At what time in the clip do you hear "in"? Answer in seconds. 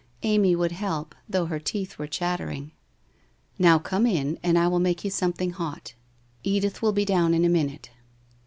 4.07-4.39, 7.35-7.45